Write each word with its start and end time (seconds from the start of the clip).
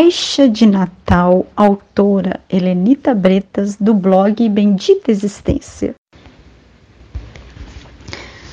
Caixa 0.00 0.48
de 0.48 0.64
Natal, 0.64 1.44
autora 1.56 2.38
Helenita 2.48 3.12
Bretas, 3.12 3.74
do 3.74 3.92
blog 3.92 4.48
Bendita 4.48 5.10
Existência. 5.10 5.92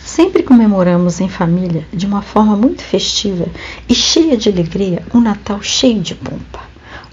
Sempre 0.03 0.41
comemoramos 0.41 1.21
em 1.21 1.29
família, 1.29 1.85
de 1.93 2.07
uma 2.07 2.23
forma 2.23 2.57
muito 2.57 2.81
festiva 2.81 3.45
e 3.87 3.93
cheia 3.93 4.35
de 4.35 4.49
alegria, 4.49 5.03
um 5.13 5.21
Natal 5.21 5.61
cheio 5.61 6.01
de 6.01 6.15
pompa. 6.15 6.61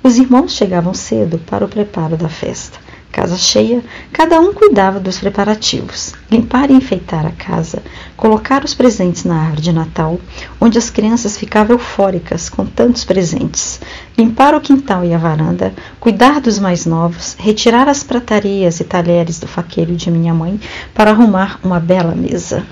Os 0.03 0.16
irmãos 0.16 0.55
chegavam 0.55 0.95
cedo 0.95 1.39
para 1.39 1.67
o 1.67 1.69
preparo 1.69 2.17
da 2.17 2.30
festa. 2.30 2.79
Casa 3.13 3.37
cheia, 3.37 3.85
cada 4.11 4.41
um 4.41 4.55
cuidava 4.55 4.99
dos 4.99 5.19
preparativos: 5.19 6.15
limpar 6.31 6.71
e 6.71 6.75
enfeitar 6.75 7.27
a 7.27 7.31
casa, 7.31 7.83
colocar 8.17 8.65
os 8.65 8.73
presentes 8.73 9.25
na 9.25 9.39
árvore 9.39 9.61
de 9.61 9.71
Natal, 9.71 10.19
onde 10.59 10.79
as 10.79 10.89
crianças 10.89 11.37
ficavam 11.37 11.77
eufóricas 11.77 12.48
com 12.48 12.65
tantos 12.65 13.05
presentes, 13.05 13.83
limpar 14.17 14.55
o 14.55 14.62
quintal 14.62 15.05
e 15.05 15.12
a 15.12 15.19
varanda, 15.19 15.75
cuidar 16.01 16.41
dos 16.41 16.59
mais 16.59 16.87
novos, 16.87 17.37
retirar 17.39 17.87
as 17.87 18.03
pratarias 18.03 18.80
e 18.80 18.84
talheres 18.84 19.39
do 19.39 19.47
faqueiro 19.47 19.95
de 19.95 20.11
minha 20.11 20.33
mãe 20.33 20.59
para 20.95 21.11
arrumar 21.11 21.61
uma 21.62 21.79
bela 21.79 22.15
mesa. 22.15 22.67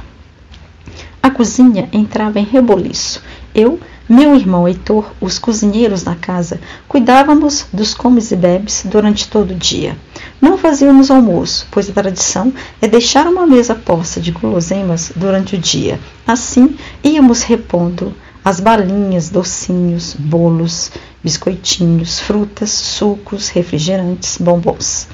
A 1.23 1.31
cozinha 1.31 1.87
entrava 1.93 2.41
em 2.41 2.45
reboliço. 2.45 3.23
Eu 3.55 3.79
meu 4.13 4.35
irmão 4.35 4.67
Heitor, 4.67 5.13
os 5.21 5.39
cozinheiros 5.39 6.03
na 6.03 6.17
casa, 6.17 6.61
cuidávamos 6.89 7.67
dos 7.73 7.95
comes 7.95 8.33
e 8.33 8.37
bebes 8.37 8.83
durante 8.85 9.29
todo 9.29 9.53
o 9.53 9.55
dia. 9.55 9.97
Não 10.41 10.59
fazíamos 10.59 11.13
almoço, 11.13 11.69
pois 11.71 11.89
a 11.89 11.93
tradição 11.93 12.53
é 12.83 12.89
deixar 12.89 13.29
uma 13.29 13.47
mesa 13.47 13.73
posta 13.73 14.21
de 14.21 14.33
guloseimas 14.33 15.13
durante 15.15 15.55
o 15.55 15.59
dia. 15.59 16.01
Assim, 16.27 16.77
íamos 17.05 17.45
repondo 17.45 18.13
as 18.45 18.59
balinhas, 18.59 19.29
docinhos, 19.29 20.17
bolos, 20.19 20.91
biscoitinhos, 21.23 22.19
frutas, 22.19 22.71
sucos, 22.71 23.49
refrigerantes, 23.49 24.39
bombons. 24.39 25.07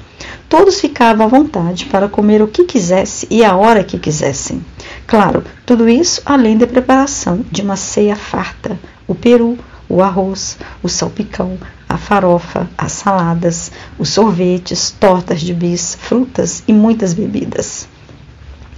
Todos 0.49 0.81
ficavam 0.81 1.27
à 1.27 1.29
vontade 1.29 1.85
para 1.85 2.09
comer 2.09 2.41
o 2.41 2.47
que 2.47 2.63
quisesse 2.63 3.27
e 3.29 3.43
a 3.43 3.55
hora 3.55 3.83
que 3.83 3.99
quisessem. 3.99 4.65
Claro, 5.07 5.41
tudo 5.65 5.87
isso 5.87 6.21
além 6.25 6.57
da 6.57 6.67
preparação 6.67 7.45
de 7.49 7.61
uma 7.61 7.77
ceia 7.77 8.13
farta: 8.13 8.77
o 9.07 9.15
peru, 9.15 9.57
o 9.87 10.03
arroz, 10.03 10.57
o 10.83 10.89
salpicão, 10.89 11.57
a 11.87 11.97
farofa, 11.97 12.69
as 12.77 12.91
saladas, 12.91 13.71
os 13.97 14.09
sorvetes, 14.09 14.91
tortas 14.91 15.39
de 15.39 15.53
bis, 15.53 15.95
frutas 15.95 16.61
e 16.67 16.73
muitas 16.73 17.13
bebidas. 17.13 17.87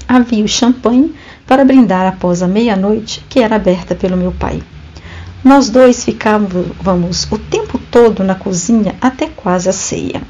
Havia 0.08 0.46
o 0.46 0.48
champanhe 0.48 1.16
para 1.48 1.66
brindar 1.66 2.06
após 2.06 2.44
a 2.44 2.48
meia-noite, 2.48 3.26
que 3.28 3.40
era 3.40 3.56
aberta 3.56 3.96
pelo 3.96 4.16
meu 4.16 4.32
pai. 4.32 4.62
Nós 5.44 5.72
dois 5.72 6.06
ficávamos 6.06 7.28
o 7.32 7.40
tempo 7.40 7.80
todo 7.90 8.24
na 8.24 8.36
cozinha 8.36 8.96
até 9.02 9.26
quase 9.26 9.68
a 9.68 9.74
ceia. 9.74 10.22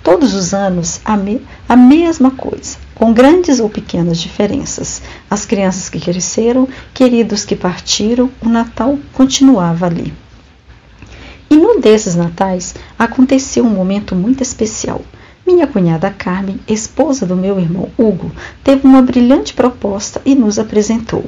Todos 0.00 0.32
os 0.32 0.54
anos 0.54 1.00
a, 1.04 1.16
me, 1.16 1.44
a 1.68 1.74
mesma 1.74 2.30
coisa 2.30 2.89
com 3.00 3.14
grandes 3.14 3.60
ou 3.60 3.70
pequenas 3.70 4.20
diferenças. 4.20 5.00
As 5.30 5.46
crianças 5.46 5.88
que 5.88 5.98
cresceram, 5.98 6.68
queridos 6.92 7.46
que 7.46 7.56
partiram, 7.56 8.30
o 8.44 8.48
Natal 8.50 8.98
continuava 9.14 9.86
ali. 9.86 10.12
E 11.48 11.56
num 11.56 11.80
desses 11.80 12.14
natais 12.14 12.74
aconteceu 12.98 13.64
um 13.64 13.70
momento 13.70 14.14
muito 14.14 14.42
especial. 14.42 15.00
Minha 15.46 15.66
cunhada 15.66 16.10
Carmen, 16.10 16.60
esposa 16.68 17.24
do 17.24 17.34
meu 17.34 17.58
irmão 17.58 17.88
Hugo, 17.96 18.30
teve 18.62 18.86
uma 18.86 19.00
brilhante 19.00 19.54
proposta 19.54 20.20
e 20.26 20.34
nos 20.34 20.58
apresentou. 20.58 21.24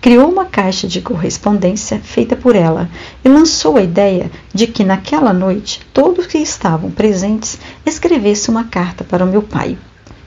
Criou 0.00 0.28
uma 0.28 0.46
caixa 0.46 0.88
de 0.88 1.00
correspondência 1.00 2.00
feita 2.00 2.34
por 2.34 2.56
ela 2.56 2.90
e 3.24 3.28
lançou 3.28 3.76
a 3.76 3.82
ideia 3.82 4.28
de 4.52 4.66
que 4.66 4.82
naquela 4.82 5.32
noite 5.32 5.86
todos 5.94 6.26
que 6.26 6.38
estavam 6.38 6.90
presentes 6.90 7.60
escrevessem 7.86 8.52
uma 8.52 8.64
carta 8.64 9.04
para 9.04 9.24
o 9.24 9.28
meu 9.28 9.40
pai. 9.40 9.78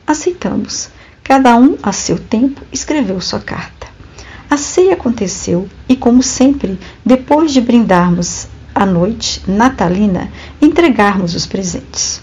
Aceitamos. 0.08 0.90
Cada 1.24 1.56
um, 1.56 1.78
a 1.82 1.92
seu 1.92 2.20
tempo, 2.20 2.62
escreveu 2.72 3.20
sua 3.20 3.40
carta. 3.40 3.88
A 4.50 4.58
ceia 4.58 4.94
aconteceu 4.94 5.68
e, 5.90 5.96
como 5.96 6.22
sempre, 6.22 6.80
depois 7.04 7.52
de 7.52 7.60
brindarmos 7.60 8.48
a 8.76 8.86
noite 8.86 9.42
natalina, 9.48 10.30
entregarmos 10.62 11.34
os 11.34 11.48
presentes. 11.48 12.22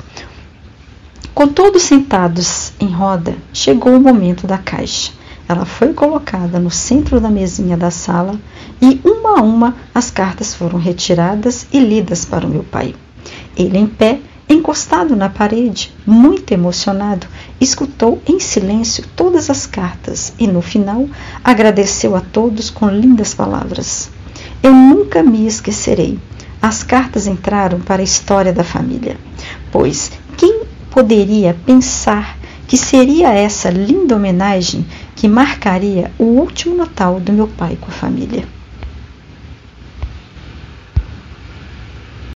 Com 1.35 1.49
todos 1.49 1.83
sentados 1.83 2.73
em 2.79 2.87
roda, 2.87 3.35
chegou 3.53 3.97
o 3.97 4.01
momento 4.01 4.47
da 4.47 4.59
caixa. 4.59 5.11
Ela 5.49 5.65
foi 5.65 5.93
colocada 5.93 6.61
no 6.61 6.71
centro 6.71 7.21
da 7.21 7.29
mesinha 7.29 7.77
da 7.77 7.91
sala 7.91 8.39
e, 8.81 9.01
uma 9.05 9.41
a 9.41 9.43
uma, 9.43 9.77
as 9.95 10.11
cartas 10.11 10.55
foram 10.55 10.79
retiradas 10.79 11.67
e 11.73 11.81
lidas 11.81 12.25
para 12.25 12.47
o 12.47 12.51
meu 12.51 12.63
pai. 12.63 12.95
Ele, 13.57 13.79
em 13.79 13.87
pé, 13.87 14.21
Encostado 14.53 15.17
na 15.17 15.31
parede, 15.31 15.91
muito 16.05 16.53
emocionado, 16.53 17.27
escutou 17.59 18.21
em 18.27 18.39
silêncio 18.39 19.03
todas 19.17 19.49
as 19.49 19.65
cartas 19.65 20.35
e, 20.39 20.47
no 20.47 20.61
final, 20.61 21.09
agradeceu 21.43 22.15
a 22.15 22.21
todos 22.21 22.69
com 22.69 22.87
lindas 22.87 23.33
palavras. 23.33 24.11
Eu 24.63 24.75
nunca 24.75 25.23
me 25.23 25.47
esquecerei. 25.47 26.19
As 26.61 26.83
cartas 26.83 27.27
entraram 27.27 27.81
para 27.81 28.03
a 28.03 28.05
história 28.05 28.53
da 28.53 28.63
família, 28.63 29.17
pois 29.73 30.13
quem 30.37 30.65
poderia 30.91 31.57
pensar 31.65 32.37
que 32.69 32.77
seria 32.77 33.33
essa 33.33 33.71
linda 33.71 34.17
homenagem 34.17 34.85
que 35.17 35.29
marcaria 35.29 36.13
o 36.19 36.25
último 36.25 36.77
Natal 36.77 37.19
do 37.19 37.33
meu 37.33 37.49
pai 37.49 37.79
com 37.81 37.89
a 37.89 37.95
família? 37.95 38.45